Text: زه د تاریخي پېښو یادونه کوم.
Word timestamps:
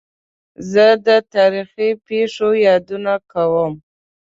زه 0.71 0.85
د 1.07 1.09
تاریخي 1.33 1.89
پېښو 2.07 2.49
یادونه 2.67 3.13
کوم. 3.31 3.73